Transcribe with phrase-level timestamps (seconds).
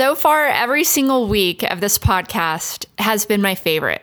[0.00, 4.00] So far, every single week of this podcast has been my favorite.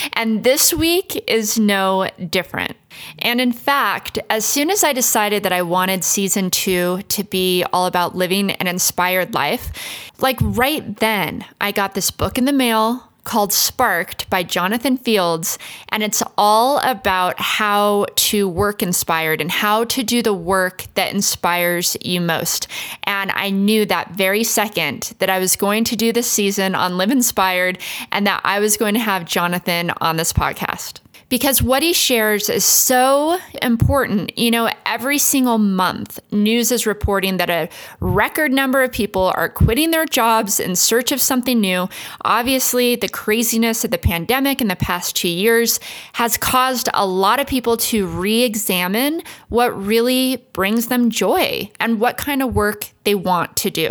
[0.12, 2.76] and this week is no different.
[3.18, 7.64] And in fact, as soon as I decided that I wanted season two to be
[7.72, 12.52] all about living an inspired life, like right then, I got this book in the
[12.52, 15.58] mail called Sparked by Jonathan Fields.
[15.90, 21.12] And it's all about how to work inspired and how to do the work that
[21.12, 22.66] inspires you most.
[23.04, 26.96] And I knew that very second that I was going to do this season on
[26.96, 27.78] Live Inspired
[28.10, 31.01] and that I was going to have Jonathan on this podcast
[31.32, 34.38] because what he shares is so important.
[34.38, 39.48] You know, every single month, news is reporting that a record number of people are
[39.48, 41.88] quitting their jobs in search of something new.
[42.26, 45.80] Obviously, the craziness of the pandemic in the past two years
[46.12, 51.98] has caused a lot of people to re examine what really brings them joy and
[51.98, 53.88] what kind of work they want to do.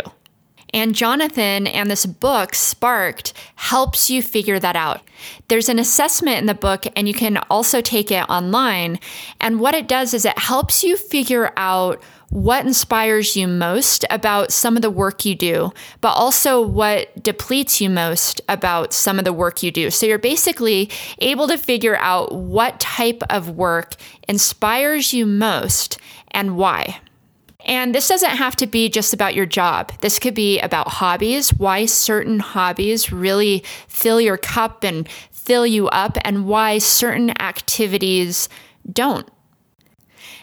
[0.72, 5.02] And Jonathan and this book, Sparked, helps you figure that out.
[5.48, 8.98] There's an assessment in the book, and you can also take it online.
[9.40, 14.50] And what it does is it helps you figure out what inspires you most about
[14.50, 19.26] some of the work you do, but also what depletes you most about some of
[19.26, 19.90] the work you do.
[19.90, 20.88] So you're basically
[21.18, 25.98] able to figure out what type of work inspires you most
[26.30, 27.00] and why.
[27.64, 29.92] And this doesn't have to be just about your job.
[30.00, 35.88] This could be about hobbies, why certain hobbies really fill your cup and fill you
[35.88, 38.48] up, and why certain activities
[38.90, 39.28] don't.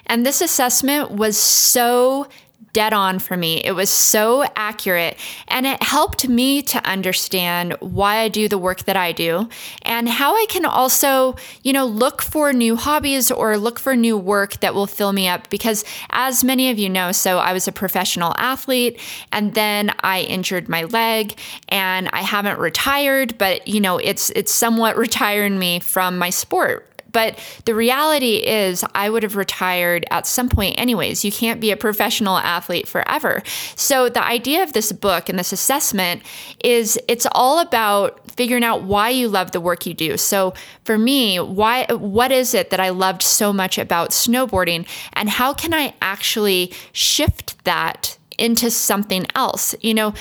[0.06, 2.28] And this assessment was so
[2.74, 3.64] dead on for me.
[3.64, 5.18] It was so accurate
[5.48, 9.50] and it helped me to understand why I do the work that I do
[9.84, 14.18] and how I can also, you know, look for new hobbies or look for new
[14.18, 17.68] work that will fill me up because as many of you know, so I was
[17.68, 19.00] a professional athlete
[19.32, 24.54] and then I injured my leg and I haven't retired, but you know, it's it's
[24.54, 30.28] somewhat retiring me from my sport but the reality is, I would have retired at
[30.28, 31.26] some point, anyways.
[31.26, 33.44] You can't be a professional athlete forever.
[33.76, 36.22] So, the idea of this book and this assessment
[36.64, 40.18] is it's all about figuring out why you love the work you do.
[40.18, 45.30] So, for me, why, what is it that I loved so much about snowboarding, and
[45.30, 49.76] how can I actually shift that into something else?
[49.82, 50.14] You know,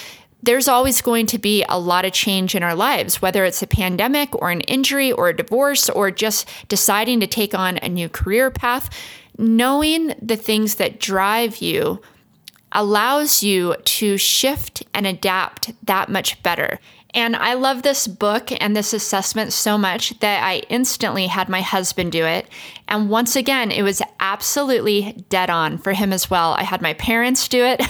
[0.43, 3.67] there's always going to be a lot of change in our lives, whether it's a
[3.67, 8.09] pandemic or an injury or a divorce or just deciding to take on a new
[8.09, 8.89] career path.
[9.37, 12.01] Knowing the things that drive you
[12.73, 16.79] allows you to shift and adapt that much better.
[17.15, 21.63] And I love this book and this assessment so much that I instantly had my
[21.63, 22.49] husband do it.
[22.87, 26.53] And once again, it was absolutely dead on for him as well.
[26.53, 27.81] I had my parents do it.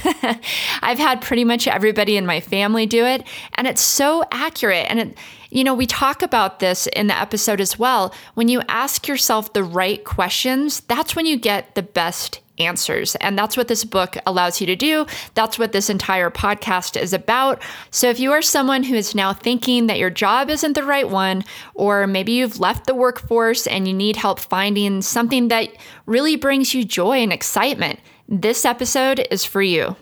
[0.83, 3.27] I've had pretty much everybody in my family do it.
[3.55, 4.87] And it's so accurate.
[4.89, 5.19] And it,
[5.51, 8.15] you know, we talk about this in the episode as well.
[8.35, 13.15] When you ask yourself the right questions, that's when you get the best answers.
[13.17, 15.07] And that's what this book allows you to do.
[15.35, 17.63] That's what this entire podcast is about.
[17.91, 21.09] So if you are someone who is now thinking that your job isn't the right
[21.09, 25.71] one, or maybe you've left the workforce and you need help finding something that
[26.07, 29.97] really brings you joy and excitement, this episode is for you.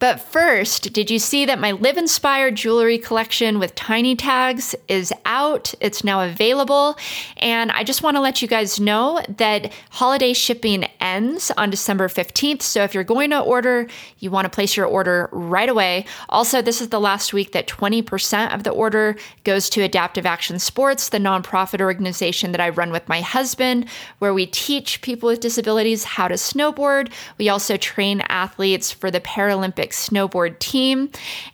[0.00, 5.12] But first, did you see that my Live Inspired jewelry collection with tiny tags is
[5.26, 5.74] out?
[5.78, 6.96] It's now available.
[7.36, 12.08] And I just want to let you guys know that holiday shipping ends on December
[12.08, 12.62] 15th.
[12.62, 13.88] So if you're going to order,
[14.20, 16.06] you want to place your order right away.
[16.30, 20.58] Also, this is the last week that 20% of the order goes to Adaptive Action
[20.58, 23.86] Sports, the nonprofit organization that I run with my husband,
[24.18, 27.12] where we teach people with disabilities how to snowboard.
[27.36, 31.10] We also train athletes for the Paralympic snowboard team.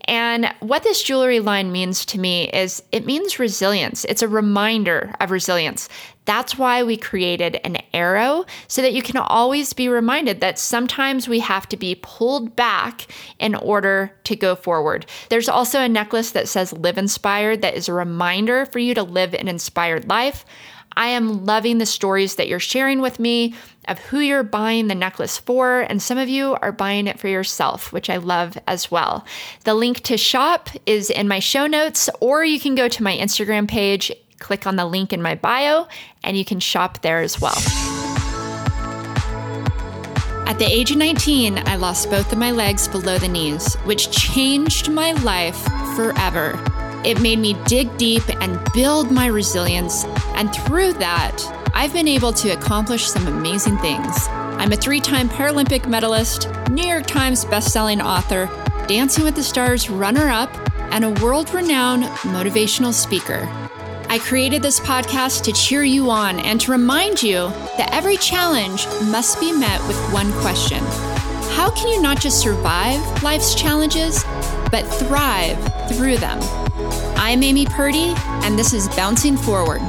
[0.07, 4.05] And what this jewelry line means to me is it means resilience.
[4.05, 5.89] It's a reminder of resilience.
[6.27, 11.29] That's why we created an arrow so that you can always be reminded that sometimes
[11.29, 13.07] we have to be pulled back
[13.39, 15.07] in order to go forward.
[15.31, 19.05] There's also a necklace that says Live Inspired that is a reminder for you to
[19.05, 20.45] live an inspired life.
[20.97, 23.55] I am loving the stories that you're sharing with me
[23.87, 27.29] of who you're buying the necklace for, and some of you are buying it for
[27.29, 29.25] yourself, which I love as well.
[29.65, 33.17] The link to shop is in my show notes, or you can go to my
[33.17, 35.87] Instagram page, click on the link in my bio,
[36.25, 37.57] and you can shop there as well.
[40.47, 44.11] At the age of 19, I lost both of my legs below the knees, which
[44.11, 45.61] changed my life
[45.95, 46.59] forever.
[47.05, 50.05] It made me dig deep and build my resilience.
[50.35, 51.37] And through that,
[51.75, 54.29] I've been able to accomplish some amazing things.
[54.29, 58.49] I'm a three time Paralympic medalist, New York Times bestselling author,
[58.87, 60.51] Dancing with the Stars runner up,
[60.93, 63.47] and a world renowned motivational speaker.
[64.09, 68.87] I created this podcast to cheer you on and to remind you that every challenge
[69.11, 70.83] must be met with one question
[71.55, 74.25] How can you not just survive life's challenges,
[74.71, 75.59] but thrive
[75.91, 76.66] through them?
[76.79, 78.13] I'm Amy Purdy,
[78.45, 79.81] and this is Bouncing Forward.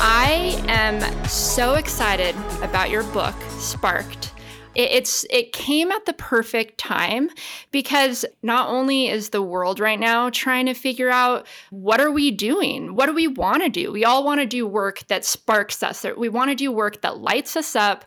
[0.00, 4.32] I am so excited about your book, Sparked.
[4.74, 7.30] It's it came at the perfect time
[7.70, 12.30] because not only is the world right now trying to figure out what are we
[12.32, 12.96] doing?
[12.96, 13.92] What do we want to do?
[13.92, 16.04] We all want to do work that sparks us.
[16.16, 18.04] We want to do work that lights us up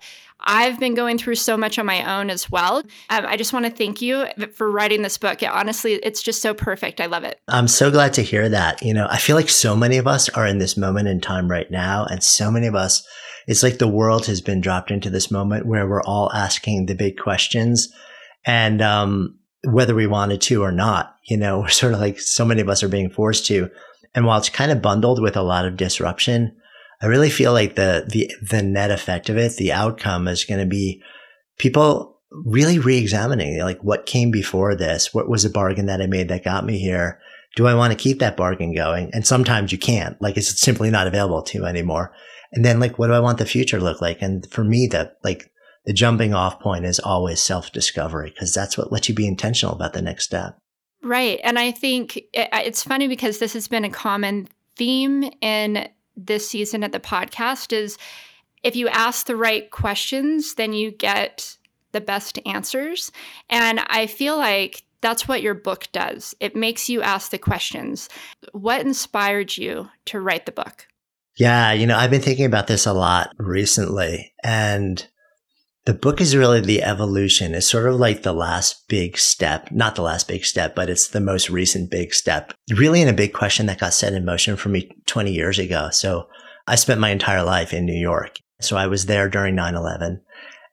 [0.48, 2.78] I've been going through so much on my own as well.
[3.10, 5.44] Um, I just want to thank you for writing this book.
[5.44, 7.02] It, honestly, it's just so perfect.
[7.02, 7.40] I love it.
[7.50, 8.82] I'm so glad to hear that.
[8.82, 11.52] You know, I feel like so many of us are in this moment in time
[11.52, 13.06] right now, and so many of us,
[13.46, 16.96] it's like the world has been dropped into this moment where we're all asking the
[16.96, 17.90] big questions.
[18.46, 22.46] And, um, whether we wanted to or not, you know, we're sort of like so
[22.46, 23.70] many of us are being forced to.
[24.16, 26.56] And while it's kind of bundled with a lot of disruption,
[27.02, 30.60] I really feel like the, the, the net effect of it, the outcome is going
[30.60, 31.02] to be
[31.58, 35.14] people really re-examining like what came before this?
[35.14, 37.20] What was a bargain that I made that got me here?
[37.56, 39.10] Do I want to keep that bargain going?
[39.14, 42.14] And sometimes you can't, like it's simply not available to you anymore.
[42.52, 44.22] And then like, what do I want the future look like?
[44.22, 45.52] And for me, the like
[45.86, 49.74] the jumping off point is always self discovery because that's what lets you be intentional
[49.74, 50.58] about the next step.
[51.04, 51.40] Right.
[51.44, 56.50] And I think eh, it's funny because this has been a common theme in this
[56.50, 57.98] season at the podcast is
[58.64, 61.58] if you ask the right questions, then you get
[61.92, 63.12] the best answers.
[63.50, 66.36] And I feel like that's what your book does.
[66.40, 68.10] It makes you ask the questions.
[68.52, 70.88] What inspired you to write the book?
[71.38, 74.34] Yeah, you know, I've been thinking about this a lot recently.
[74.44, 75.08] And
[75.88, 77.56] the book is really the evolution.
[77.56, 81.08] It's sort of like the last big step, not the last big step, but it's
[81.08, 84.58] the most recent big step, really in a big question that got set in motion
[84.58, 85.88] for me 20 years ago.
[85.94, 86.28] So
[86.68, 88.36] I spent my entire life in New York.
[88.60, 90.20] So I was there during 9-11.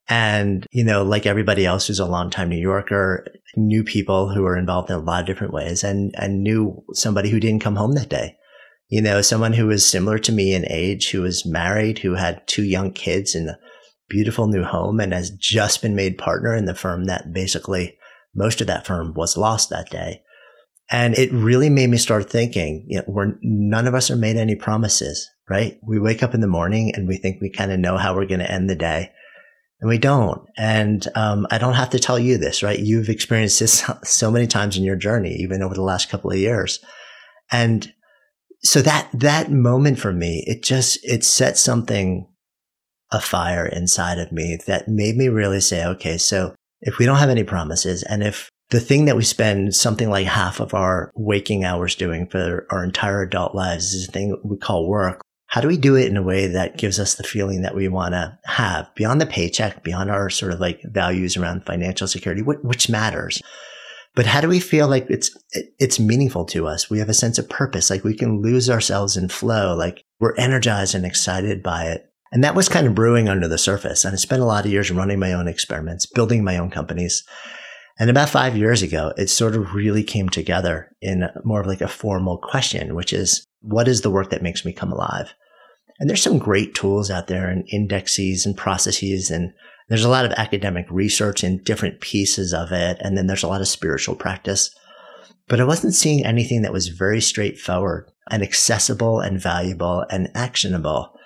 [0.08, 3.24] And, you know, like everybody else who's a longtime New Yorker,
[3.54, 7.30] knew people who were involved in a lot of different ways and, and knew somebody
[7.30, 8.36] who didn't come home that day.
[8.88, 12.44] You know, someone who was similar to me in age, who was married, who had
[12.48, 13.52] two young kids and
[14.14, 17.98] beautiful new home and has just been made partner in the firm that basically
[18.32, 20.22] most of that firm was lost that day.
[20.88, 24.36] And it really made me start thinking, you know, we're, none of us are made
[24.36, 25.80] any promises, right?
[25.82, 28.26] We wake up in the morning and we think we kind of know how we're
[28.26, 29.10] going to end the day
[29.80, 30.42] and we don't.
[30.56, 32.78] And, um, I don't have to tell you this, right?
[32.78, 36.38] You've experienced this so many times in your journey, even over the last couple of
[36.38, 36.78] years.
[37.50, 37.92] And
[38.62, 42.28] so that, that moment for me, it just, it set something
[43.14, 47.18] a fire inside of me that made me really say, okay, so if we don't
[47.18, 51.12] have any promises and if the thing that we spend something like half of our
[51.14, 55.20] waking hours doing for our entire adult lives is a thing we call work.
[55.46, 57.86] How do we do it in a way that gives us the feeling that we
[57.86, 62.42] want to have beyond the paycheck, beyond our sort of like values around financial security,
[62.42, 63.40] which matters?
[64.16, 65.30] But how do we feel like it's,
[65.78, 66.88] it's meaningful to us?
[66.90, 67.90] We have a sense of purpose.
[67.90, 69.76] Like we can lose ourselves in flow.
[69.76, 72.10] Like we're energized and excited by it.
[72.34, 74.04] And that was kind of brewing under the surface.
[74.04, 77.22] And I spent a lot of years running my own experiments, building my own companies.
[78.00, 81.80] And about five years ago, it sort of really came together in more of like
[81.80, 85.32] a formal question, which is, what is the work that makes me come alive?
[86.00, 89.30] And there's some great tools out there and indexes and processes.
[89.30, 89.52] And
[89.88, 92.96] there's a lot of academic research in different pieces of it.
[92.98, 94.74] And then there's a lot of spiritual practice.
[95.46, 101.16] But I wasn't seeing anything that was very straightforward and accessible and valuable and actionable.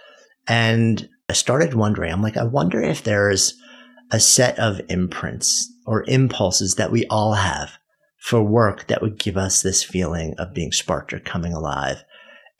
[0.48, 3.54] And I started wondering, I'm like, I wonder if there's
[4.10, 7.78] a set of imprints or impulses that we all have
[8.18, 12.02] for work that would give us this feeling of being sparked or coming alive.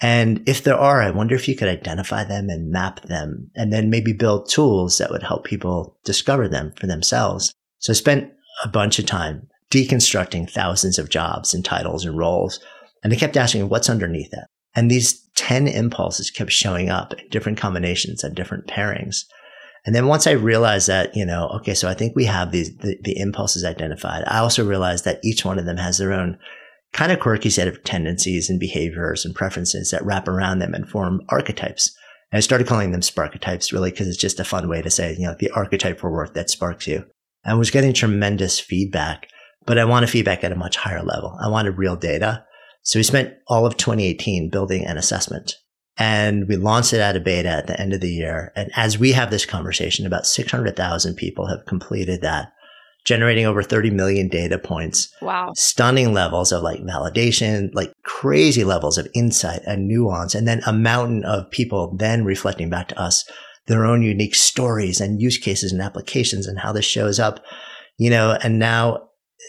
[0.01, 3.73] And if there are, I wonder if you could identify them and map them and
[3.73, 7.53] then maybe build tools that would help people discover them for themselves.
[7.79, 8.31] So I spent
[8.63, 12.61] a bunch of time deconstructing thousands of jobs and titles and roles.
[13.03, 14.47] And I kept asking what's underneath that.
[14.75, 19.25] And these 10 impulses kept showing up in different combinations and different pairings.
[19.87, 22.77] And then once I realized that, you know, okay, so I think we have these,
[22.79, 24.25] the, the impulses identified.
[24.27, 26.39] I also realized that each one of them has their own
[26.93, 30.89] kind of quirky set of tendencies and behaviors and preferences that wrap around them and
[30.89, 31.97] form archetypes.
[32.33, 35.15] And I started calling them sparketypes really because it's just a fun way to say,
[35.17, 37.05] you know, the archetype for work that sparks you.
[37.45, 39.29] I was getting tremendous feedback,
[39.67, 41.39] but I wanted feedback at a much higher level.
[41.41, 42.45] I wanted real data.
[42.83, 45.55] So we spent all of 2018 building an assessment
[45.99, 48.53] and we launched it out of beta at the end of the year.
[48.55, 52.53] And as we have this conversation, about 600,000 people have completed that
[53.05, 55.09] generating over 30 million data points.
[55.23, 55.53] Wow.
[55.57, 60.73] Stunning levels of like validation, like crazy levels of insight and nuance, and then a
[60.73, 63.29] mountain of people then reflecting back to us
[63.67, 67.45] their own unique stories and use cases and applications and how this shows up,
[67.97, 69.08] you know, and now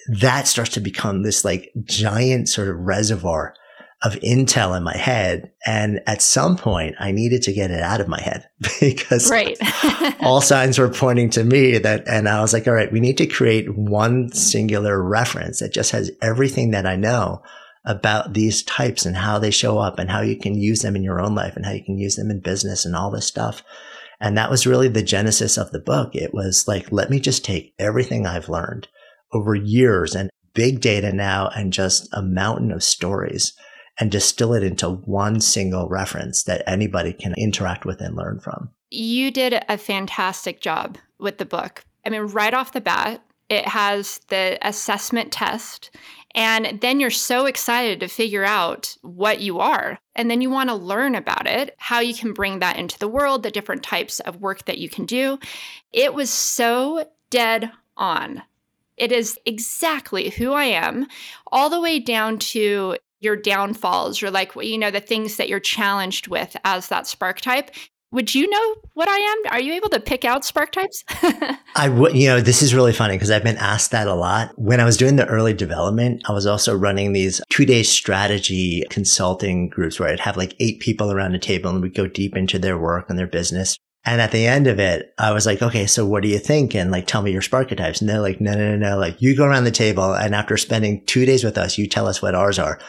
[0.09, 3.53] that starts to become this like giant sort of reservoir
[4.01, 5.51] of intel in my head.
[5.65, 8.47] And at some point I needed to get it out of my head
[8.79, 9.57] because right.
[10.21, 13.17] all signs were pointing to me that, and I was like, all right, we need
[13.17, 17.43] to create one singular reference that just has everything that I know
[17.85, 21.03] about these types and how they show up and how you can use them in
[21.03, 23.63] your own life and how you can use them in business and all this stuff.
[24.21, 26.15] And that was really the genesis of the book.
[26.15, 28.87] It was like, let me just take everything I've learned
[29.33, 33.53] over years and big data now and just a mountain of stories
[33.99, 38.69] and distill it into one single reference that anybody can interact with and learn from.
[38.89, 41.83] You did a fantastic job with the book.
[42.05, 45.91] I mean, right off the bat, it has the assessment test.
[46.35, 49.97] And then you're so excited to figure out what you are.
[50.15, 53.07] And then you want to learn about it, how you can bring that into the
[53.07, 55.39] world, the different types of work that you can do.
[55.91, 58.43] It was so dead on.
[58.99, 61.07] It is exactly who I am,
[61.51, 65.59] all the way down to your downfalls or like you know the things that you're
[65.59, 67.69] challenged with as that sparketype
[68.11, 69.53] would you know what I am?
[69.53, 71.03] Are you able to pick out spark types?
[71.75, 74.51] I would, you know, this is really funny because I've been asked that a lot.
[74.57, 78.83] When I was doing the early development, I was also running these two day strategy
[78.89, 82.35] consulting groups where I'd have like eight people around a table and we'd go deep
[82.35, 83.77] into their work and their business.
[84.05, 86.73] And at the end of it, I was like, okay, so what do you think?
[86.73, 87.99] And like, tell me your sparketypes.
[87.99, 88.97] And they're like, no, no, no, no.
[88.97, 92.07] Like, you go around the table and after spending two days with us, you tell
[92.07, 92.79] us what ours are.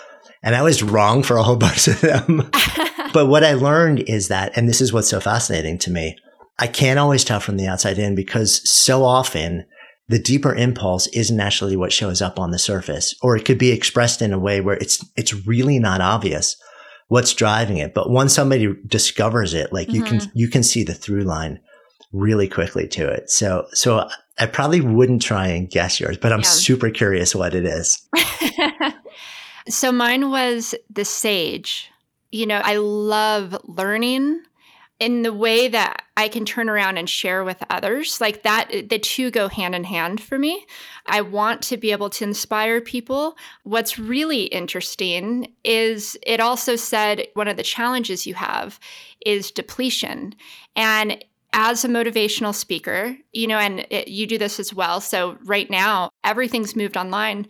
[0.42, 2.48] And I was wrong for a whole bunch of them.
[3.12, 6.16] but what I learned is that, and this is what's so fascinating to me,
[6.58, 9.64] I can't always tell from the outside in because so often
[10.08, 13.72] the deeper impulse isn't actually what shows up on the surface, or it could be
[13.72, 16.56] expressed in a way where it's, it's really not obvious
[17.10, 17.94] what's driving it.
[17.94, 19.96] But once somebody discovers it, like mm-hmm.
[19.96, 20.30] you can, mm-hmm.
[20.38, 21.60] you can see the through line
[22.12, 23.30] really quickly to it.
[23.30, 26.48] So, so I probably wouldn't try and guess yours, but I'm yeah.
[26.48, 28.08] super curious what it is.
[29.70, 31.90] So mine was the sage.
[32.32, 34.42] You know, I love learning
[35.00, 38.21] in the way that I can turn around and share with others.
[38.21, 40.66] Like that, the two go hand in hand for me.
[41.07, 43.37] I want to be able to inspire people.
[43.64, 48.78] What's really interesting is it also said one of the challenges you have
[49.25, 50.35] is depletion.
[50.76, 55.00] And as a motivational speaker, you know, and it, you do this as well.
[55.00, 57.49] So right now, everything's moved online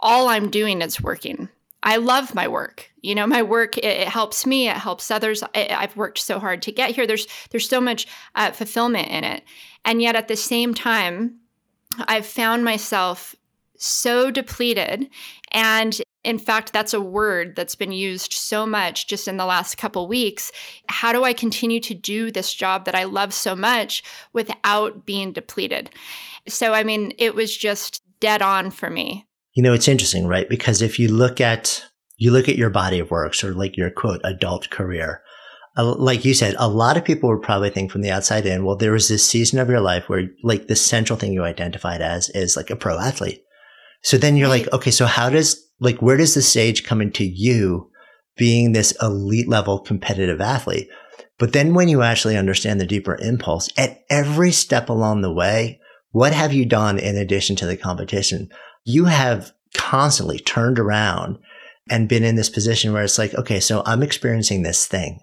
[0.00, 1.48] all I'm doing is working.
[1.82, 2.87] I love my work.
[3.02, 4.68] You know, my work it, it helps me.
[4.68, 5.42] It helps others.
[5.54, 7.06] I, have worked so hard to get here.
[7.06, 9.42] There's there's so much uh, fulfillment in it,
[9.84, 11.36] and yet at the same time,
[12.06, 13.34] I've found myself
[13.76, 15.08] so depleted.
[15.52, 19.78] And in fact, that's a word that's been used so much just in the last
[19.78, 20.50] couple weeks.
[20.88, 24.02] How do I continue to do this job that I love so much
[24.32, 25.90] without being depleted?
[26.48, 29.28] So, I mean, it was just dead on for me
[29.58, 30.48] you know, it's interesting, right?
[30.48, 31.84] Because if you look at,
[32.18, 35.22] you look at your body of work, sort of like your quote, adult career,
[35.76, 38.64] uh, like you said, a lot of people would probably think from the outside in,
[38.64, 42.02] well, there was this season of your life where like the central thing you identified
[42.02, 43.42] as is like a pro athlete.
[44.02, 47.24] So then you're like, okay, so how does, like, where does the stage come into
[47.24, 47.90] you
[48.36, 50.88] being this elite level competitive athlete?
[51.38, 55.80] But then when you actually understand the deeper impulse at every step along the way,
[56.10, 58.50] what have you done in addition to the competition?
[58.88, 61.38] you have constantly turned around
[61.90, 65.20] and been in this position where it's like, okay, so I'm experiencing this thing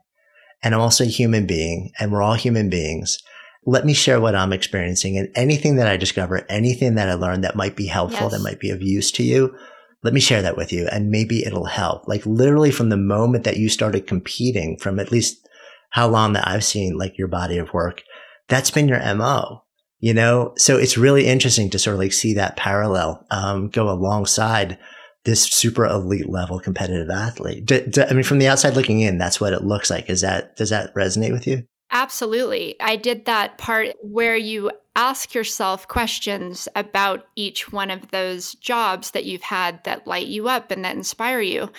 [0.63, 3.19] and I'm also a human being and we're all human beings.
[3.65, 7.41] Let me share what I'm experiencing and anything that I discover, anything that I learn
[7.41, 8.33] that might be helpful, yes.
[8.33, 9.55] that might be of use to you.
[10.03, 12.07] Let me share that with you and maybe it'll help.
[12.07, 15.47] Like literally from the moment that you started competing from at least
[15.89, 18.03] how long that I've seen like your body of work,
[18.47, 19.63] that's been your MO
[19.99, 23.89] you know so it's really interesting to sort of like see that parallel um, go
[23.89, 24.77] alongside
[25.25, 27.71] this super elite level competitive athlete.
[27.97, 30.09] I mean from the outside looking in that's what it looks like.
[30.09, 31.65] Is that does that resonate with you?
[31.91, 32.75] Absolutely.
[32.79, 39.11] I did that part where you ask yourself questions about each one of those jobs
[39.11, 41.69] that you've had that light you up and that inspire you.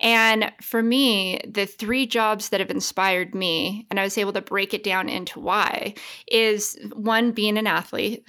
[0.00, 4.40] And for me, the three jobs that have inspired me, and I was able to
[4.40, 5.94] break it down into why,
[6.26, 8.26] is one, being an athlete,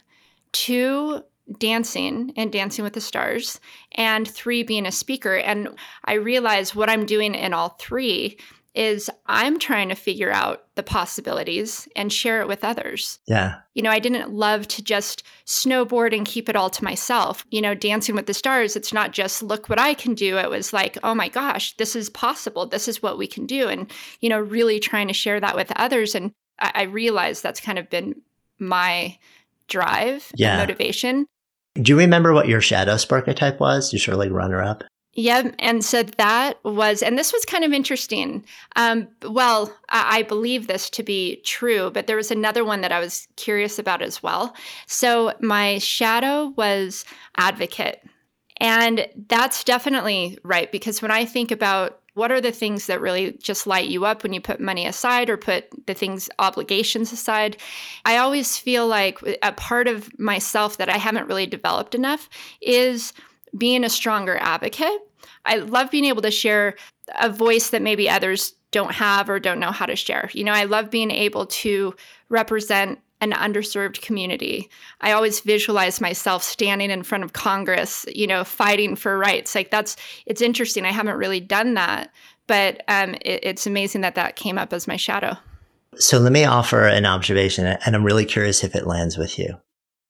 [0.51, 1.23] two,
[1.59, 3.59] dancing and dancing with the stars,
[3.93, 5.35] and three, being a speaker.
[5.35, 5.69] And
[6.05, 8.37] I realize what I'm doing in all three
[8.73, 13.19] is I'm trying to figure out the possibilities and share it with others.
[13.27, 13.55] Yeah.
[13.73, 17.45] You know, I didn't love to just snowboard and keep it all to myself.
[17.51, 20.37] You know, dancing with the stars, it's not just look what I can do.
[20.37, 22.65] It was like, oh my gosh, this is possible.
[22.65, 23.67] This is what we can do.
[23.67, 23.91] And,
[24.21, 26.15] you know, really trying to share that with others.
[26.15, 28.21] And I, I realized that's kind of been
[28.57, 29.17] my
[29.67, 30.55] drive yeah.
[30.55, 31.27] motivation.
[31.75, 33.93] Do you remember what your shadow archetype was?
[33.93, 34.83] You sort of like runner up?
[35.13, 35.55] Yep.
[35.59, 38.45] And so that was, and this was kind of interesting.
[38.77, 42.93] Um, well, I, I believe this to be true, but there was another one that
[42.93, 44.55] I was curious about as well.
[44.87, 47.03] So my shadow was
[47.35, 48.01] advocate.
[48.57, 53.37] And that's definitely right because when I think about what are the things that really
[53.41, 57.57] just light you up when you put money aside or put the things obligations aside
[58.05, 62.29] i always feel like a part of myself that i haven't really developed enough
[62.61, 63.13] is
[63.57, 64.99] being a stronger advocate.
[65.45, 66.75] I love being able to share
[67.19, 70.29] a voice that maybe others don't have or don't know how to share.
[70.33, 71.93] You know, I love being able to
[72.29, 74.69] represent an underserved community.
[74.99, 79.55] I always visualize myself standing in front of Congress, you know, fighting for rights.
[79.55, 80.85] Like that's, it's interesting.
[80.85, 82.11] I haven't really done that,
[82.47, 85.37] but um, it, it's amazing that that came up as my shadow.
[85.95, 89.57] So let me offer an observation, and I'm really curious if it lands with you.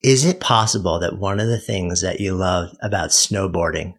[0.04, 3.96] Is it possible that one of the things that you loved about snowboarding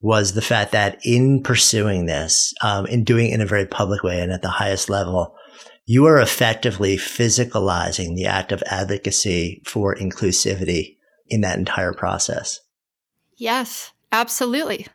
[0.00, 4.02] was the fact that in pursuing this, um, in doing it in a very public
[4.02, 5.34] way and at the highest level,
[5.90, 12.60] you are effectively physicalizing the act of advocacy for inclusivity in that entire process?
[13.36, 14.86] Yes, absolutely.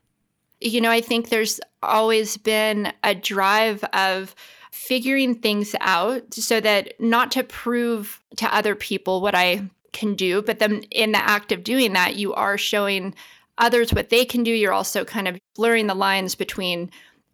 [0.61, 4.33] You know, I think there's always been a drive of
[4.71, 10.41] figuring things out so that not to prove to other people what I can do.
[10.41, 13.13] But then in the act of doing that, you are showing
[13.57, 14.51] others what they can do.
[14.51, 16.89] You're also kind of blurring the lines between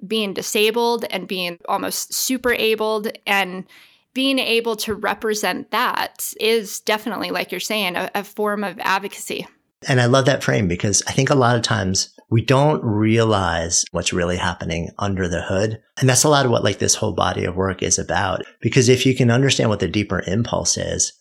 [0.06, 3.66] being disabled and being almost super abled and
[4.14, 9.48] being able to represent that is definitely like you're saying a, a, form of advocacy.
[9.88, 13.84] And i love that frame because i think a lot of times we don't realize
[13.92, 15.82] what's really happening under the hood.
[16.00, 18.42] And that's a lot of what like this whole body of work is about.
[18.62, 21.12] Because if you can understand what the deeper impulse is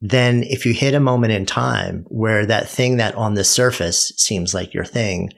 [0.00, 4.12] then if you hit a moment in time where that thing that on the surface
[4.18, 5.30] seems like your thing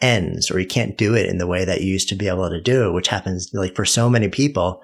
[0.00, 2.48] ends or you can't do it in the way that you used to be able
[2.48, 4.82] to do it, which happens like for so many people,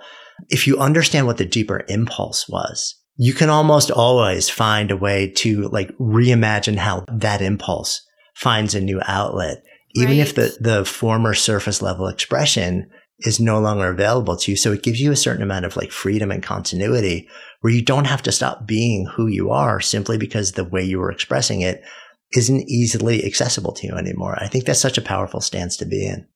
[0.48, 5.30] if you understand what the deeper impulse was, you can almost always find a way
[5.30, 9.62] to like reimagine how that impulse finds a new outlet.
[9.94, 10.26] Even right.
[10.26, 14.56] if the, the former surface level expression is no longer available to you.
[14.56, 17.28] So it gives you a certain amount of like freedom and continuity
[17.60, 20.98] where you don't have to stop being who you are simply because the way you
[20.98, 21.82] were expressing it
[22.32, 24.36] isn't easily accessible to you anymore.
[24.40, 26.26] I think that's such a powerful stance to be in.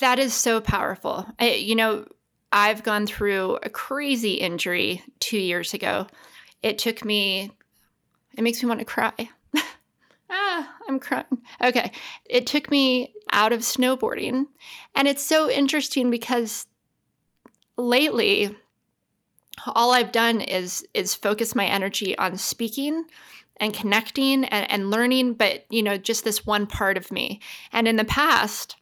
[0.00, 1.26] That is so powerful.
[1.38, 2.06] I, you know,
[2.52, 6.06] I've gone through a crazy injury two years ago.
[6.62, 7.50] It took me,
[8.36, 9.12] it makes me want to cry.
[10.30, 11.24] ah, I'm crying.
[11.62, 11.90] Okay.
[12.24, 14.46] It took me out of snowboarding.
[14.94, 16.66] And it's so interesting because
[17.76, 18.54] lately,
[19.66, 23.04] all I've done is is focus my energy on speaking
[23.58, 27.40] and connecting and, and learning, but you know, just this one part of me.
[27.72, 28.76] And in the past,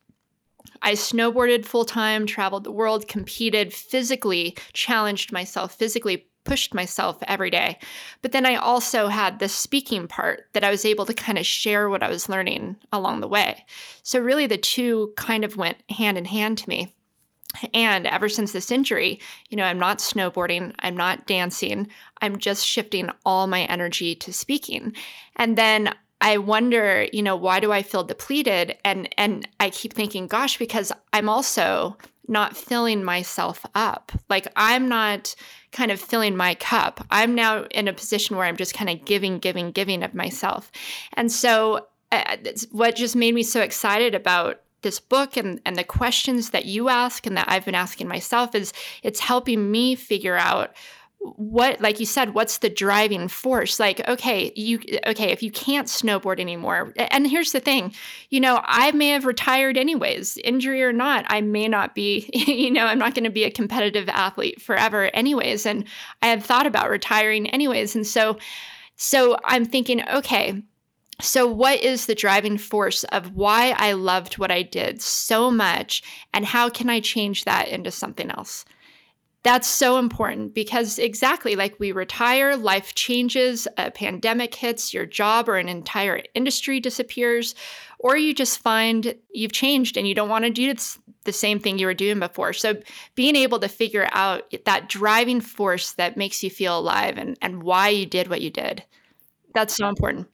[0.83, 7.51] I snowboarded full time, traveled the world, competed physically, challenged myself physically, pushed myself every
[7.51, 7.79] day.
[8.23, 11.47] But then I also had the speaking part that I was able to kind of
[11.47, 13.65] share what I was learning along the way.
[14.03, 16.95] So really the two kind of went hand in hand to me.
[17.73, 21.89] And ever since this injury, you know, I'm not snowboarding, I'm not dancing,
[22.21, 24.95] I'm just shifting all my energy to speaking.
[25.37, 28.77] And then I wonder, you know, why do I feel depleted?
[28.85, 31.97] And and I keep thinking, gosh, because I'm also
[32.29, 34.13] not filling myself up.
[34.31, 35.35] Like I'm not
[35.73, 37.05] kind of filling my cup.
[37.11, 40.71] I'm now in a position where I'm just kind of giving, giving, giving of myself.
[41.15, 42.37] And so uh,
[42.71, 46.89] what just made me so excited about this book and, and the questions that you
[46.89, 50.77] ask and that I've been asking myself is it's helping me figure out
[51.37, 53.81] what like you said what's the driving force?
[53.81, 57.95] Like okay you okay if you can't snowboard anymore and here's the thing
[58.29, 62.71] you know i may have retired anyways injury or not i may not be you
[62.71, 65.85] know i'm not going to be a competitive athlete forever anyways and
[66.21, 68.37] i have thought about retiring anyways and so
[68.97, 70.63] so i'm thinking okay
[71.25, 76.03] so, what is the driving force of why I loved what I did so much,
[76.33, 78.65] and how can I change that into something else?
[79.43, 85.51] That's so important because exactly like we retire, life changes, a pandemic hits, your job
[85.51, 87.55] or an entire industry disappears,
[87.99, 90.75] or you just find you've changed and you don't want to do
[91.25, 92.55] the same thing you were doing before.
[92.55, 92.81] So
[93.15, 97.63] being able to figure out that driving force that makes you feel alive and, and
[97.63, 98.83] why you did what you did,
[99.53, 100.27] that's so important.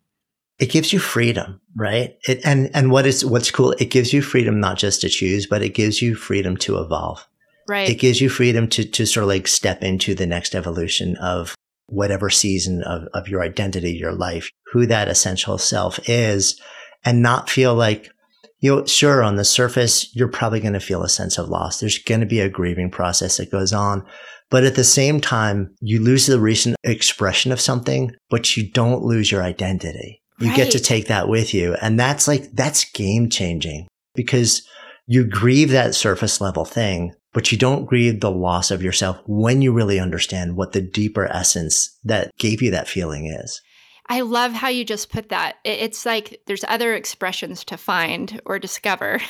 [0.61, 2.17] It gives you freedom, right?
[2.29, 3.73] It, and and what is what's cool?
[3.73, 7.27] It gives you freedom not just to choose, but it gives you freedom to evolve.
[7.69, 7.89] Right.
[7.89, 11.55] It gives you freedom to, to sort of like step into the next evolution of
[11.87, 16.61] whatever season of, of your identity, your life, who that essential self is
[17.05, 18.11] and not feel like,
[18.59, 21.81] you know, sure, on the surface, you're probably going to feel a sense of loss.
[21.81, 24.05] There's going to be a grieving process that goes on.
[24.51, 29.05] But at the same time, you lose the recent expression of something, but you don't
[29.05, 30.20] lose your identity.
[30.41, 30.57] You right.
[30.57, 31.75] get to take that with you.
[31.75, 34.67] And that's like, that's game changing because
[35.07, 39.63] you grieve that surface level thing, but you don't grieve the loss of yourself when
[39.63, 43.61] you really understand what the deeper essence that gave you that feeling is.
[44.09, 45.57] I love how you just put that.
[45.65, 49.21] It's like there's other expressions to find or discover,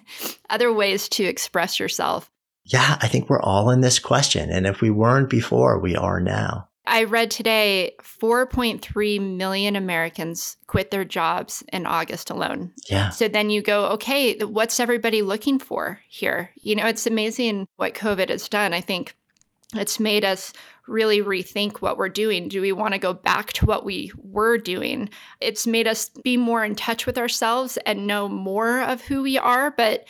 [0.50, 2.30] other ways to express yourself.
[2.64, 4.50] Yeah, I think we're all in this question.
[4.50, 6.69] And if we weren't before, we are now.
[6.86, 12.72] I read today 4.3 million Americans quit their jobs in August alone.
[12.88, 13.10] Yeah.
[13.10, 16.50] So then you go, okay, what's everybody looking for here?
[16.56, 18.72] You know, it's amazing what COVID has done.
[18.72, 19.14] I think
[19.74, 20.52] it's made us
[20.88, 22.48] really rethink what we're doing.
[22.48, 25.10] Do we want to go back to what we were doing?
[25.40, 29.38] It's made us be more in touch with ourselves and know more of who we
[29.38, 30.06] are, but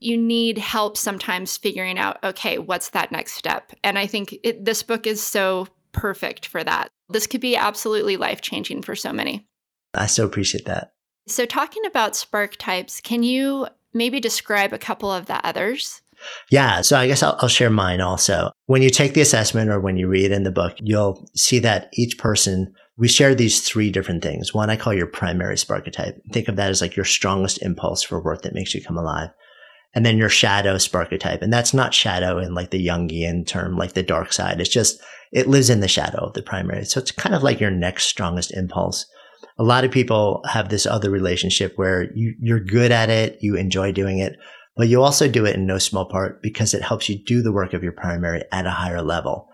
[0.00, 4.64] you need help sometimes figuring out okay what's that next step and i think it,
[4.64, 6.90] this book is so perfect for that.
[7.08, 9.46] This could be absolutely life changing for so many.
[9.94, 10.92] I so appreciate that.
[11.26, 16.02] So, talking about sparketypes, can you maybe describe a couple of the others?
[16.50, 16.80] Yeah.
[16.82, 18.50] So, I guess I'll, I'll share mine also.
[18.66, 21.88] When you take the assessment or when you read in the book, you'll see that
[21.94, 24.54] each person, we share these three different things.
[24.54, 26.20] One I call your primary sparketype.
[26.32, 29.30] Think of that as like your strongest impulse for work that makes you come alive
[29.94, 31.42] and then your shadow sparketype.
[31.42, 34.60] And that's not shadow in like the Jungian term, like the dark side.
[34.60, 35.00] It's just,
[35.32, 36.84] it lives in the shadow of the primary.
[36.84, 39.06] So it's kind of like your next strongest impulse.
[39.58, 43.56] A lot of people have this other relationship where you, you're good at it, you
[43.56, 44.36] enjoy doing it,
[44.76, 47.52] but you also do it in no small part because it helps you do the
[47.52, 49.48] work of your primary at a higher level.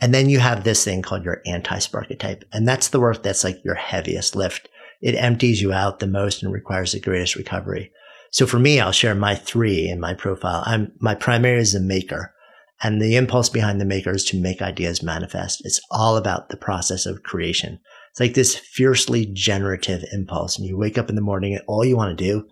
[0.00, 2.44] And then you have this thing called your anti-sparketype.
[2.52, 4.68] And that's the work that's like your heaviest lift.
[5.00, 7.90] It empties you out the most and requires the greatest recovery.
[8.30, 10.62] So for me, I'll share my three in my profile.
[10.66, 12.34] I'm, my primary is a maker.
[12.82, 15.62] And the impulse behind the maker is to make ideas manifest.
[15.64, 17.80] It's all about the process of creation.
[18.10, 20.56] It's like this fiercely generative impulse.
[20.58, 22.46] And you wake up in the morning and all you want to do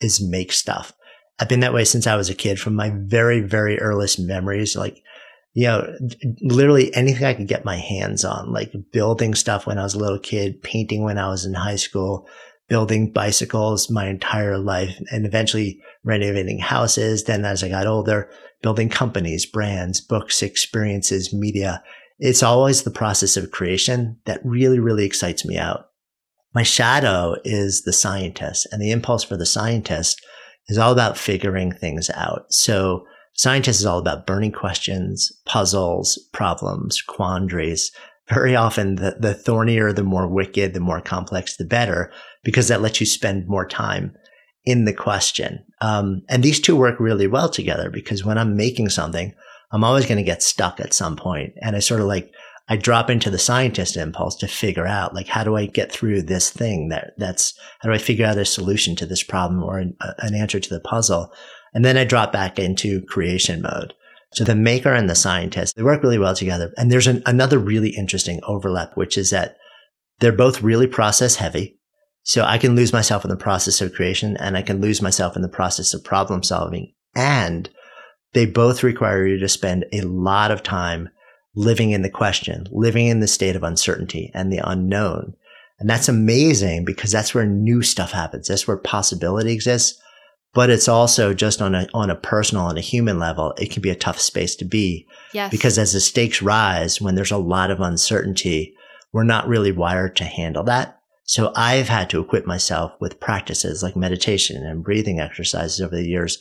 [0.00, 0.92] is make stuff.
[1.40, 4.76] I've been that way since I was a kid from my very, very earliest memories.
[4.76, 5.02] Like,
[5.54, 5.92] you know,
[6.40, 9.98] literally anything I could get my hands on, like building stuff when I was a
[9.98, 12.28] little kid, painting when I was in high school,
[12.68, 17.24] building bicycles my entire life and eventually renovating houses.
[17.24, 18.30] Then as I got older,
[18.62, 21.82] building companies, brands, books, experiences, media.
[22.18, 25.88] It's always the process of creation that really, really excites me out.
[26.54, 30.24] My shadow is the scientist and the impulse for the scientist
[30.68, 32.46] is all about figuring things out.
[32.50, 37.90] So scientist is all about burning questions, puzzles, problems, quandaries.
[38.28, 42.10] Very often the, the thornier, the more wicked, the more complex, the better
[42.44, 44.14] because that lets you spend more time
[44.64, 45.64] in the question.
[45.80, 49.34] Um, and these two work really well together because when I'm making something,
[49.72, 51.52] I'm always going to get stuck at some point.
[51.60, 52.32] And I sort of like,
[52.68, 56.22] I drop into the scientist impulse to figure out like, how do I get through
[56.22, 59.78] this thing that that's, how do I figure out a solution to this problem or
[59.78, 61.30] an, an answer to the puzzle?
[61.74, 63.92] And then I drop back into creation mode.
[64.32, 66.72] So the maker and the scientist, they work really well together.
[66.76, 69.56] And there's an, another really interesting overlap, which is that
[70.20, 71.78] they're both really process heavy.
[72.24, 75.36] So I can lose myself in the process of creation and I can lose myself
[75.36, 76.94] in the process of problem solving.
[77.14, 77.68] And
[78.32, 81.10] they both require you to spend a lot of time
[81.54, 85.34] living in the question, living in the state of uncertainty and the unknown.
[85.78, 88.48] And that's amazing because that's where new stuff happens.
[88.48, 90.00] That's where possibility exists.
[90.54, 93.82] But it's also just on a, on a personal and a human level, it can
[93.82, 95.06] be a tough space to be.
[95.32, 95.50] Yes.
[95.50, 98.74] Because as the stakes rise, when there's a lot of uncertainty,
[99.12, 101.00] we're not really wired to handle that.
[101.24, 106.06] So I've had to equip myself with practices like meditation and breathing exercises over the
[106.06, 106.38] years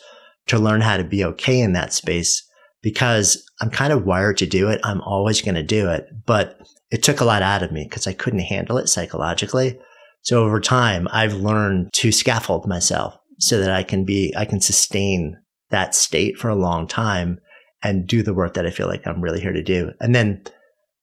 [0.47, 2.45] to learn how to be okay in that space
[2.81, 4.81] because I'm kind of wired to do it.
[4.83, 6.59] I'm always going to do it, but
[6.91, 9.79] it took a lot out of me because I couldn't handle it psychologically.
[10.21, 14.59] So over time, I've learned to scaffold myself so that I can be, I can
[14.59, 15.37] sustain
[15.69, 17.39] that state for a long time
[17.81, 19.91] and do the work that I feel like I'm really here to do.
[19.99, 20.43] And then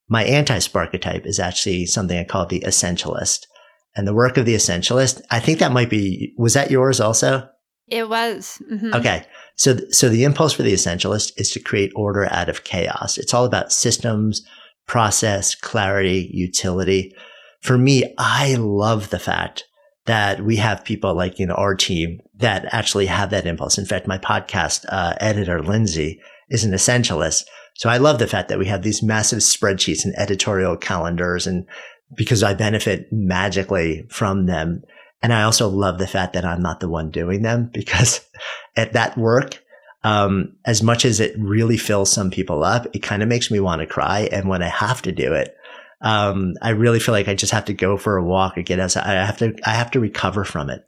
[0.09, 3.47] my anti-sparketype is actually something I call the essentialist.
[3.97, 7.49] And the work of the essentialist, I think that might be, was that yours also?
[7.89, 8.63] It was.
[8.71, 8.95] Mm-hmm.
[8.95, 9.27] Okay.
[9.57, 13.19] So, so the impulse for the essentialist is to create order out of chaos.
[13.19, 14.47] It's all about systems,
[14.87, 17.15] process, clarity, utility.
[17.63, 19.65] For me, I love the fact
[20.07, 23.77] that we have people like, you know, our team that actually have that impulse.
[23.77, 27.45] In fact, my podcast uh, editor, Lindsay, is an essentialist.
[27.77, 31.67] So I love the fact that we have these massive spreadsheets and editorial calendars and
[32.15, 34.83] because I benefit magically from them.
[35.23, 38.21] And I also love the fact that I'm not the one doing them because
[38.77, 39.63] at that work,
[40.03, 43.61] um, as much as it really fills some people up, it kind of makes me
[43.61, 44.29] want to cry.
[44.33, 45.55] And when I have to do it,
[46.03, 48.81] um, I really feel like I just have to go for a walk or get
[48.81, 49.07] outside.
[49.07, 50.87] I have to, I have to recover from it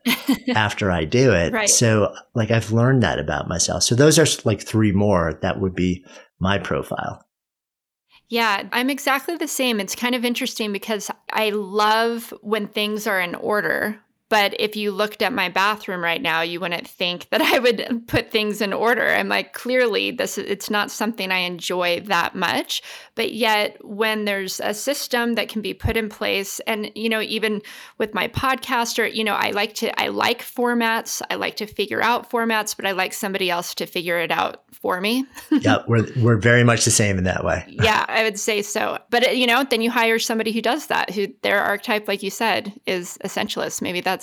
[0.57, 1.53] after I do it.
[1.53, 1.69] Right.
[1.69, 3.83] So like I've learned that about myself.
[3.83, 6.07] So those are like three more that would be
[6.39, 7.23] my profile.
[8.33, 9.79] Yeah, I'm exactly the same.
[9.79, 14.01] It's kind of interesting because I love when things are in order,
[14.33, 18.05] but if you looked at my bathroom right now, you wouldn't think that I would
[18.07, 19.07] put things in order.
[19.07, 22.83] I'm like, clearly, this it's not something I enjoy that much.
[23.15, 27.21] But yet, when there's a system that can be put in place, and you know,
[27.21, 27.61] even
[27.99, 31.21] with my podcast, or you know, I like to I like formats.
[31.29, 34.65] I like to figure out formats, but I like somebody else to figure it out
[34.73, 35.27] for me.
[35.51, 37.67] yeah, we're we're very much the same in that way.
[37.69, 38.99] yeah, I would say so.
[39.11, 42.23] But uh, you know, then you hire somebody who does that, who their archetype, like
[42.23, 43.83] you said, is essentialist.
[43.83, 44.22] Maybe that's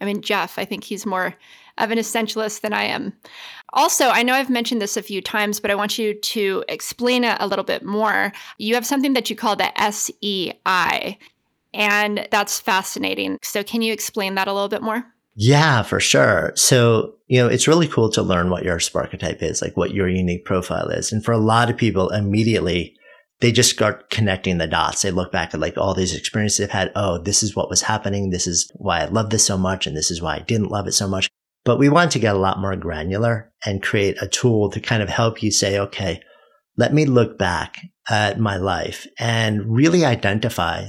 [0.00, 1.34] I mean, Jeff, I think he's more
[1.78, 3.12] of an essentialist than I am.
[3.72, 7.24] Also, I know I've mentioned this a few times, but I want you to explain
[7.24, 8.32] it a little bit more.
[8.58, 11.18] You have something that you call the SEI,
[11.74, 13.38] and that's fascinating.
[13.42, 15.04] So, can you explain that a little bit more?
[15.34, 16.52] Yeah, for sure.
[16.54, 20.08] So, you know, it's really cool to learn what your Sparketype is, like what your
[20.08, 21.12] unique profile is.
[21.12, 22.96] And for a lot of people, immediately
[23.40, 25.02] they just start connecting the dots.
[25.02, 26.90] They look back at like all these experiences they've had.
[26.94, 28.30] Oh, this is what was happening.
[28.30, 29.86] This is why I love this so much.
[29.86, 31.28] And this is why I didn't love it so much.
[31.64, 35.02] But we want to get a lot more granular and create a tool to kind
[35.02, 36.20] of help you say, okay,
[36.76, 40.86] let me look back at my life and really identify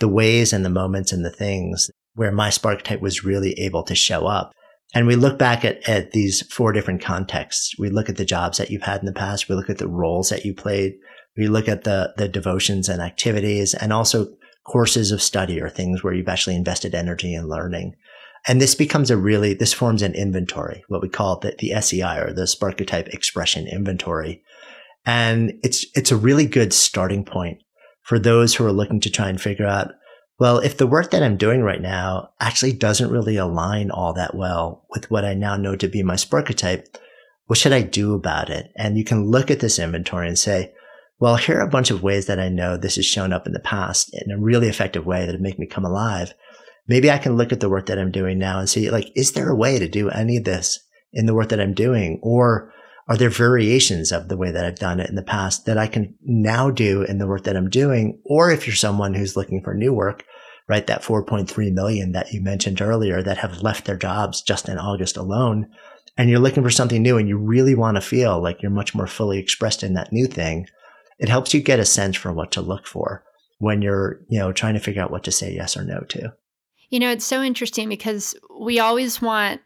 [0.00, 3.94] the ways and the moments and the things where my sparketype was really able to
[3.94, 4.52] show up.
[4.94, 7.74] And we look back at, at these four different contexts.
[7.78, 9.48] We look at the jobs that you've had in the past.
[9.48, 10.94] We look at the roles that you played.
[11.36, 14.28] We look at the, the devotions and activities and also
[14.64, 17.96] courses of study or things where you've actually invested energy in learning.
[18.46, 22.18] And this becomes a really, this forms an inventory, what we call the, the SEI
[22.18, 24.42] or the Sparketype expression inventory.
[25.06, 27.62] And it's, it's a really good starting point
[28.02, 29.92] for those who are looking to try and figure out,
[30.38, 34.34] well, if the work that I'm doing right now actually doesn't really align all that
[34.34, 36.96] well with what I now know to be my Sparketype,
[37.46, 38.72] what should I do about it?
[38.76, 40.72] And you can look at this inventory and say,
[41.24, 43.54] well, here are a bunch of ways that I know this has shown up in
[43.54, 46.34] the past in a really effective way that make me come alive.
[46.86, 49.32] Maybe I can look at the work that I'm doing now and see, like, is
[49.32, 50.80] there a way to do any of this
[51.14, 52.20] in the work that I'm doing?
[52.22, 52.74] Or
[53.08, 55.86] are there variations of the way that I've done it in the past that I
[55.86, 58.20] can now do in the work that I'm doing?
[58.26, 60.26] Or if you're someone who's looking for new work,
[60.68, 64.76] right, that 4.3 million that you mentioned earlier that have left their jobs just in
[64.76, 65.70] August alone,
[66.18, 68.94] and you're looking for something new and you really want to feel like you're much
[68.94, 70.66] more fully expressed in that new thing,
[71.18, 73.24] it helps you get a sense for what to look for
[73.58, 76.32] when you're, you know, trying to figure out what to say yes or no to.
[76.90, 79.60] You know, it's so interesting because we always want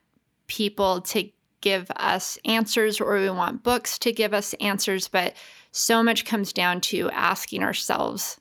[0.47, 1.29] people to
[1.61, 5.35] give us answers or we want books to give us answers, but
[5.73, 8.41] so much comes down to asking ourselves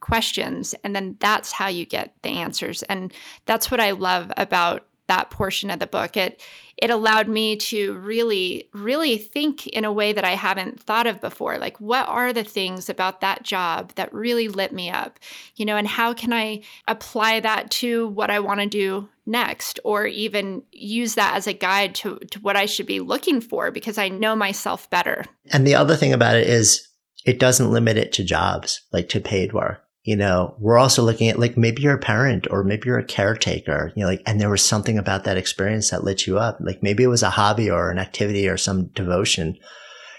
[0.00, 2.82] questions and then that's how you get the answers.
[2.84, 3.12] And
[3.46, 6.16] that's what I love about that portion of the book.
[6.16, 6.40] It
[6.76, 11.20] it allowed me to really really think in a way that I haven't thought of
[11.20, 11.58] before.
[11.58, 15.18] Like what are the things about that job that really lit me up?
[15.56, 19.80] You know, and how can I apply that to what I want to do next
[19.84, 23.70] or even use that as a guide to to what I should be looking for
[23.70, 25.24] because I know myself better.
[25.52, 26.88] And the other thing about it is
[27.24, 31.28] it doesn't limit it to jobs, like to paid work you know, we're also looking
[31.28, 34.38] at like maybe you're a parent or maybe you're a caretaker, you know, like, and
[34.38, 36.58] there was something about that experience that lit you up.
[36.60, 39.56] Like maybe it was a hobby or an activity or some devotion.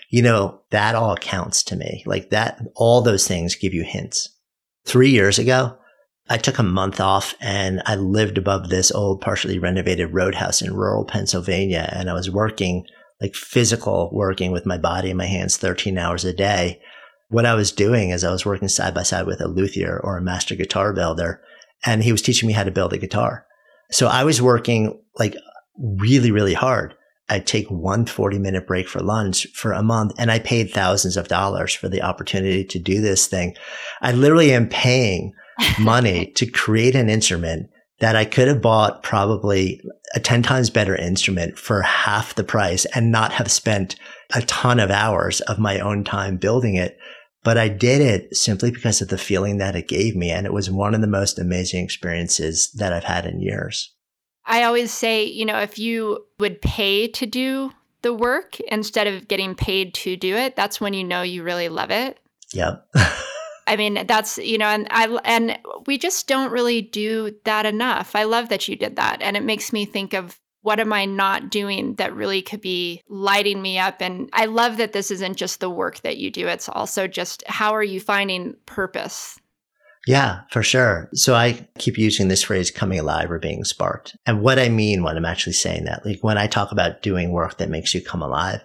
[0.10, 2.04] You know, that all counts to me.
[2.08, 4.30] Like that, all those things give you hints.
[4.86, 5.78] Three years ago,
[6.30, 10.74] I took a month off and I lived above this old partially renovated roadhouse in
[10.74, 11.88] rural Pennsylvania.
[11.94, 12.88] And I was working
[13.22, 16.82] like physical working with my body and my hands 13 hours a day
[17.30, 20.18] what I was doing is I was working side by side with a luthier or
[20.18, 21.42] a master guitar builder,
[21.86, 23.46] and he was teaching me how to build a guitar.
[23.92, 25.36] So I was working like
[25.78, 26.96] really, really hard.
[27.28, 31.18] I'd take one 40 minute break for lunch for a month and I paid thousands
[31.18, 33.56] of dollars for the opportunity to do this thing.
[34.02, 35.34] I literally am paying
[35.80, 39.82] money to create an instrument that I could have bought probably
[40.14, 43.96] a 10 times better instrument for half the price and not have spent
[44.34, 46.98] a ton of hours of my own time building it.
[47.46, 50.32] But I did it simply because of the feeling that it gave me.
[50.32, 53.94] And it was one of the most amazing experiences that I've had in years.
[54.48, 59.28] I always say, you know, if you would pay to do the work instead of
[59.28, 62.20] getting paid to do it, that's when you know you really love it.
[62.54, 62.88] Yep.
[63.68, 68.16] I mean, that's, you know, and I and we just don't really do that enough.
[68.16, 71.06] I love that you did that and it makes me think of what am I
[71.06, 75.38] not doing that really could be lighting me up and I love that this isn't
[75.38, 76.48] just the work that you do.
[76.48, 79.40] It's also just how are you finding purpose
[80.08, 81.10] yeah, for sure.
[81.16, 84.16] So I keep using this phrase coming alive or being sparked.
[84.28, 87.32] And what I mean when I'm actually saying that, like when I talk about doing
[87.32, 88.62] work that makes you come alive,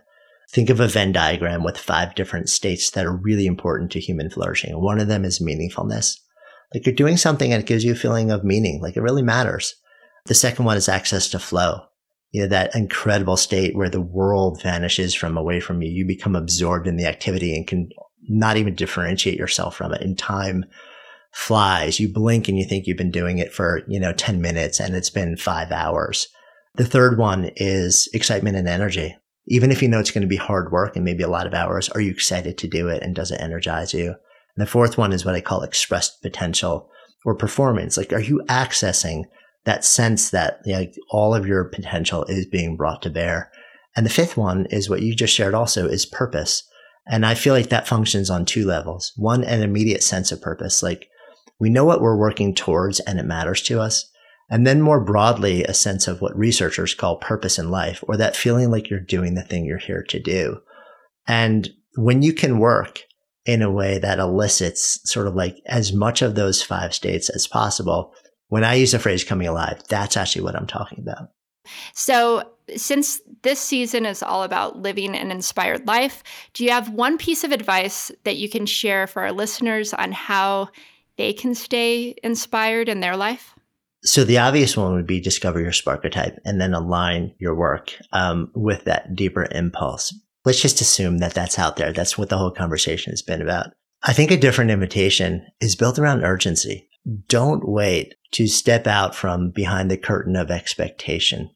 [0.50, 4.28] think of a Venn diagram with five different states that are really important to human
[4.28, 4.72] flourishing.
[4.72, 6.18] And one of them is meaningfulness.
[6.74, 9.22] Like you're doing something and it gives you a feeling of meaning, like it really
[9.22, 9.76] matters.
[10.26, 11.84] The second one is access to flow.
[12.32, 15.90] You know, that incredible state where the world vanishes from away from you.
[15.90, 17.90] You become absorbed in the activity and can
[18.28, 20.64] not even differentiate yourself from it And time
[21.32, 22.00] flies.
[22.00, 24.94] You blink and you think you've been doing it for, you know, 10 minutes and
[24.94, 26.28] it's been five hours.
[26.74, 29.16] The third one is excitement and energy.
[29.46, 31.54] Even if you know it's going to be hard work and maybe a lot of
[31.54, 34.08] hours, are you excited to do it and does it energize you?
[34.08, 36.90] And the fourth one is what I call expressed potential
[37.24, 37.96] or performance.
[37.96, 39.24] Like, are you accessing
[39.64, 43.50] that sense that know, all of your potential is being brought to bear?
[43.96, 46.62] And the fifth one is what you just shared also is purpose.
[47.06, 49.12] And I feel like that functions on two levels.
[49.16, 50.82] One, an immediate sense of purpose.
[50.82, 51.08] Like
[51.58, 54.10] we know what we're working towards and it matters to us.
[54.48, 58.34] And then more broadly, a sense of what researchers call purpose in life or that
[58.34, 60.60] feeling like you're doing the thing you're here to do.
[61.28, 63.02] And when you can work
[63.46, 67.46] in a way that elicits sort of like as much of those five states as
[67.46, 68.12] possible,
[68.50, 71.30] when I use the phrase coming alive, that's actually what I'm talking about.
[71.94, 72.42] So,
[72.76, 77.42] since this season is all about living an inspired life, do you have one piece
[77.42, 80.68] of advice that you can share for our listeners on how
[81.16, 83.54] they can stay inspired in their life?
[84.02, 88.50] So the obvious one would be discover your sparketype and then align your work um,
[88.54, 90.14] with that deeper impulse.
[90.44, 91.92] Let's just assume that that's out there.
[91.92, 93.72] That's what the whole conversation has been about.
[94.02, 96.88] I think a different invitation is built around urgency.
[97.28, 101.50] Don't wait to step out from behind the curtain of expectation,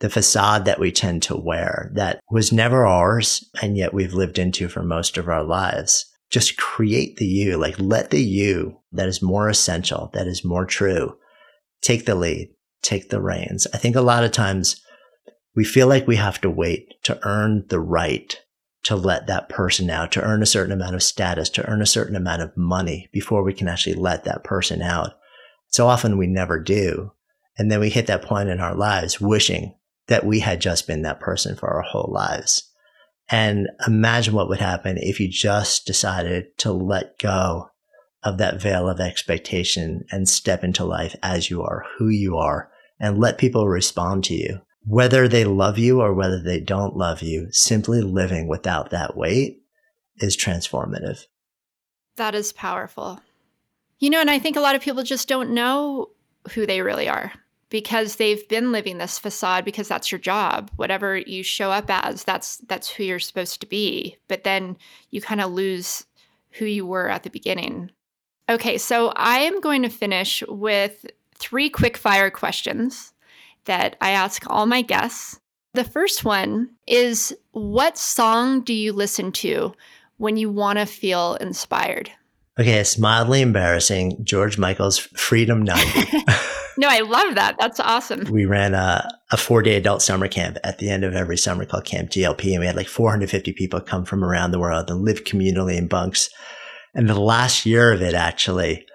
[0.00, 4.38] the facade that we tend to wear that was never ours and yet we've lived
[4.38, 9.08] into for most of our lives just create the you, like let the you that
[9.08, 11.16] is more essential, that is more true,
[11.80, 12.48] take the lead,
[12.82, 13.68] take the reins.
[13.72, 14.82] I think a lot of times
[15.54, 18.40] we feel like we have to wait to earn the right
[18.84, 21.86] to let that person out, to earn a certain amount of status, to earn a
[21.86, 25.14] certain amount of money before we can actually let that person out.
[25.74, 27.10] So often we never do.
[27.58, 29.74] And then we hit that point in our lives wishing
[30.06, 32.70] that we had just been that person for our whole lives.
[33.28, 37.70] And imagine what would happen if you just decided to let go
[38.22, 42.70] of that veil of expectation and step into life as you are, who you are,
[43.00, 44.60] and let people respond to you.
[44.86, 49.64] Whether they love you or whether they don't love you, simply living without that weight
[50.18, 51.24] is transformative.
[52.14, 53.18] That is powerful.
[53.98, 56.10] You know, and I think a lot of people just don't know
[56.52, 57.32] who they really are
[57.70, 60.70] because they've been living this facade because that's your job.
[60.76, 64.16] Whatever you show up as that's that's who you're supposed to be.
[64.28, 64.76] But then
[65.10, 66.06] you kind of lose
[66.52, 67.90] who you were at the beginning.
[68.48, 73.12] Okay so i am going to finish with three quick fire questions
[73.64, 75.40] that i ask all my guests.
[75.72, 79.74] The first one is what song do you listen to
[80.18, 82.12] when you want to feel inspired
[82.58, 86.18] okay it's mildly embarrassing george michael's freedom 90
[86.76, 87.56] No, I love that.
[87.58, 88.24] That's awesome.
[88.30, 91.64] We ran a, a four day adult summer camp at the end of every summer
[91.64, 92.52] called Camp GLP.
[92.52, 95.86] And we had like 450 people come from around the world and live communally in
[95.86, 96.30] bunks.
[96.94, 98.86] And the last year of it actually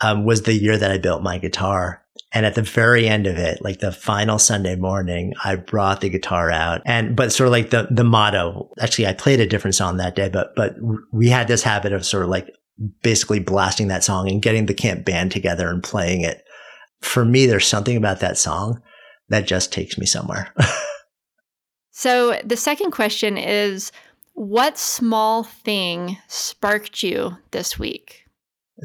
[0.00, 2.02] um, was the year that I built my guitar.
[2.32, 6.08] And at the very end of it, like the final Sunday morning, I brought the
[6.08, 9.76] guitar out and, but sort of like the, the motto, actually, I played a different
[9.76, 10.74] song that day, but, but
[11.12, 12.52] we had this habit of sort of like
[13.02, 16.44] basically blasting that song and getting the camp band together and playing it
[17.04, 18.80] for me, there's something about that song
[19.28, 20.52] that just takes me somewhere.
[21.90, 23.92] so the second question is
[24.32, 28.24] what small thing sparked you this week?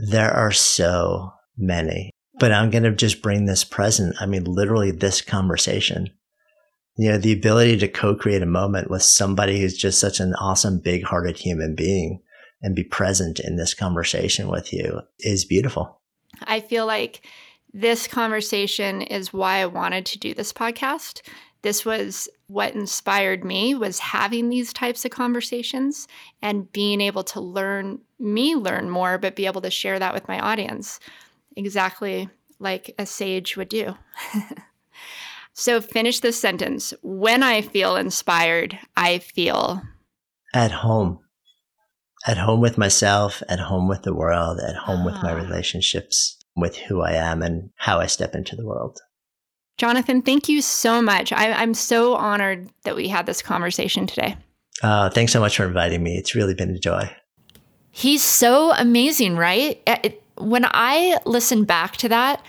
[0.10, 4.16] There are so many, but I'm going to just bring this present.
[4.20, 6.10] I mean, literally this conversation.
[6.98, 10.80] you know, the ability to co-create a moment with somebody who's just such an awesome,
[10.80, 12.22] big-hearted human being
[12.62, 16.00] and be present in this conversation with you is beautiful.
[16.44, 17.26] I feel like
[17.74, 21.22] this conversation is why I wanted to do this podcast.
[21.62, 26.08] This was what inspired me was having these types of conversations
[26.42, 30.28] and being able to learn me learn more but be able to share that with
[30.28, 31.00] my audience
[31.56, 32.28] exactly
[32.60, 33.96] like a sage would do.
[35.60, 36.94] So finish this sentence.
[37.02, 39.82] When I feel inspired, I feel
[40.54, 41.20] at home.
[42.28, 45.36] At home with myself, at home with the world, at home with my ah.
[45.36, 49.00] relationships, with who I am and how I step into the world.
[49.78, 51.32] Jonathan, thank you so much.
[51.32, 54.36] I, am so honored that we had this conversation today.
[54.84, 56.18] Uh, thanks so much for inviting me.
[56.18, 57.10] It's really been a joy.
[57.92, 59.82] He's so amazing, right?
[59.88, 62.44] It, when I listen back to that,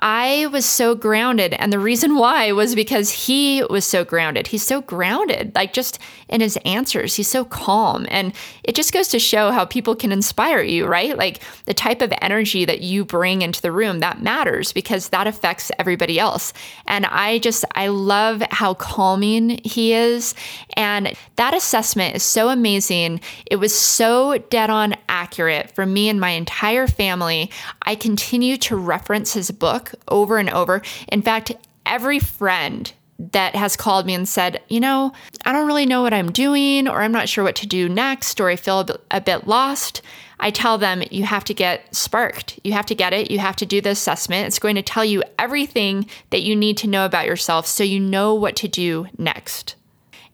[0.00, 1.52] I was so grounded.
[1.54, 4.46] And the reason why was because he was so grounded.
[4.46, 5.98] He's so grounded, like just
[6.28, 7.14] in his answers.
[7.14, 8.06] He's so calm.
[8.08, 8.32] And
[8.64, 11.16] it just goes to show how people can inspire you, right?
[11.16, 15.26] Like the type of energy that you bring into the room that matters because that
[15.26, 16.54] affects everybody else.
[16.86, 20.34] And I just, I love how calming he is.
[20.74, 23.20] And that assessment is so amazing.
[23.46, 27.50] It was so dead on accurate for me and my entire family.
[27.82, 30.82] I continue to reference his book over and over.
[31.08, 31.52] In fact,
[31.86, 32.92] every friend
[33.32, 35.12] that has called me and said, you know,
[35.44, 38.40] I don't really know what I'm doing, or I'm not sure what to do next,
[38.40, 40.00] or I feel a bit, lost.
[40.38, 42.58] I tell them, you have to get sparked.
[42.64, 43.30] You have to get it.
[43.30, 44.46] You have to do the assessment.
[44.46, 48.00] It's going to tell you everything that you need to know about yourself so you
[48.00, 49.74] know what to do next.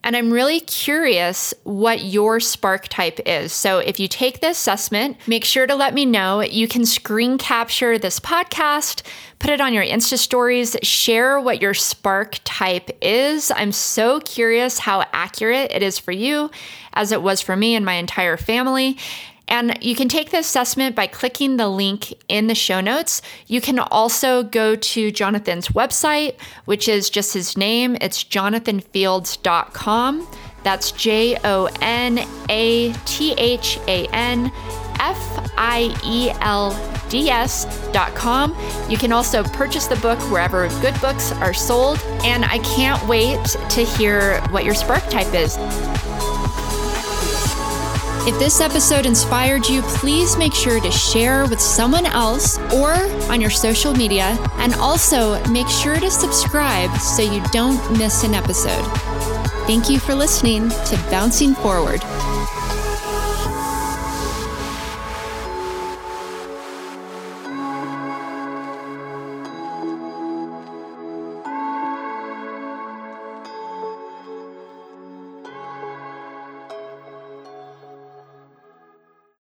[0.07, 3.51] And I'm really curious what your sparketype is.
[3.51, 6.39] So if you take the assessment, make sure to let me know.
[6.39, 9.01] You can screen capture this podcast,
[9.39, 13.51] put it on your Insta stories, share what your sparketype is.
[13.51, 16.51] I'm so curious how accurate it is for you,
[16.93, 18.97] as it was for me and my entire family.
[19.47, 23.21] And you can take the assessment by clicking the link in the show notes.
[23.47, 26.35] You can also go to Jonathan's website,
[26.65, 27.97] which is just his name.
[28.01, 30.27] It's jonathanfields.com.
[30.63, 34.51] That's J O N A T H A N
[34.99, 36.75] F I E L
[37.07, 38.53] D S.com.
[38.89, 41.99] You can also purchase the book wherever good books are sold.
[42.25, 45.55] And I can't wait to hear what your sparketype is.
[48.27, 52.91] If this episode inspired you, please make sure to share with someone else or
[53.31, 54.37] on your social media.
[54.57, 58.83] And also make sure to subscribe so you don't miss an episode.
[59.65, 62.01] Thank you for listening to Bouncing Forward.